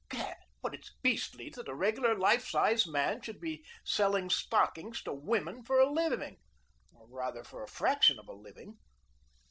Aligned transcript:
Gad! 0.09 0.37
but 0.63 0.73
it's 0.73 0.95
beastly 1.03 1.49
that 1.51 1.67
a 1.67 1.75
regular 1.75 2.17
life 2.17 2.47
sized 2.47 2.87
man 2.91 3.21
should 3.21 3.39
be 3.39 3.63
selling 3.83 4.31
stockings 4.31 5.03
to 5.03 5.13
women 5.13 5.61
for 5.63 5.79
a 5.79 5.91
living, 5.93 6.37
or 6.91 7.05
rather 7.07 7.43
for 7.43 7.61
a 7.61 7.67
fraction 7.67 8.17
of 8.17 8.27
a 8.27 8.33
living." 8.33 8.79